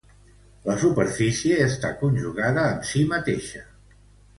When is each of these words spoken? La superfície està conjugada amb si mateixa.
La 0.69 0.77
superfície 0.83 1.61
està 1.67 1.95
conjugada 2.03 2.67
amb 2.67 2.93
si 2.95 3.09
mateixa. 3.17 3.67